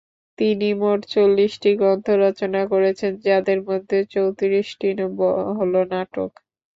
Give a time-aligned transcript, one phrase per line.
[0.39, 4.87] তিনি মোট চল্লিশটি গ্রন্থ রচনা করেছেন, যাদের মধ্যে চৌত্রিশটি
[5.59, 6.31] হলো নাটক।